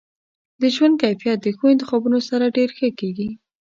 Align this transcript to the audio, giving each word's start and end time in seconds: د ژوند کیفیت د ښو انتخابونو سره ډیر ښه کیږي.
د 0.61 0.63
ژوند 0.75 0.95
کیفیت 1.03 1.37
د 1.41 1.47
ښو 1.57 1.65
انتخابونو 1.73 2.19
سره 2.29 2.53
ډیر 2.57 2.69
ښه 2.77 2.89
کیږي. 2.99 3.29